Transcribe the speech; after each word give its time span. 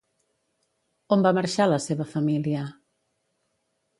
On 1.15 1.25
va 1.27 1.33
marxar 1.39 1.67
la 1.69 1.77
seva 1.85 2.09
família? 2.15 2.63